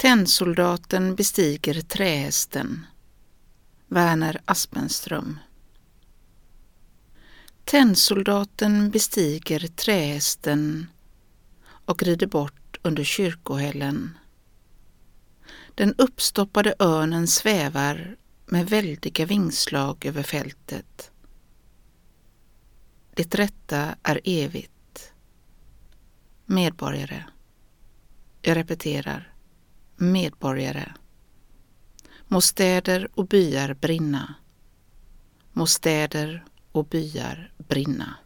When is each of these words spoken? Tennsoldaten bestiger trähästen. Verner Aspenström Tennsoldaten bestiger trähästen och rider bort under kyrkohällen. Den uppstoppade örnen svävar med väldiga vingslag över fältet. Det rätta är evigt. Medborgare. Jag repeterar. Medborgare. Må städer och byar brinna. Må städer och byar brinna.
Tennsoldaten 0.00 1.14
bestiger 1.14 1.80
trähästen. 1.80 2.86
Verner 3.88 4.40
Aspenström 4.44 5.38
Tennsoldaten 7.64 8.90
bestiger 8.90 9.66
trähästen 9.68 10.86
och 11.62 12.02
rider 12.02 12.26
bort 12.26 12.78
under 12.82 13.04
kyrkohällen. 13.04 14.18
Den 15.74 15.94
uppstoppade 15.98 16.74
örnen 16.78 17.26
svävar 17.26 18.16
med 18.46 18.70
väldiga 18.70 19.26
vingslag 19.26 20.06
över 20.06 20.22
fältet. 20.22 21.10
Det 23.14 23.34
rätta 23.34 23.94
är 24.02 24.20
evigt. 24.24 25.12
Medborgare. 26.46 27.24
Jag 28.42 28.56
repeterar. 28.56 29.34
Medborgare. 30.00 30.92
Må 32.28 32.40
städer 32.40 33.08
och 33.14 33.26
byar 33.26 33.74
brinna. 33.74 34.34
Må 35.52 35.66
städer 35.66 36.44
och 36.72 36.84
byar 36.84 37.52
brinna. 37.56 38.16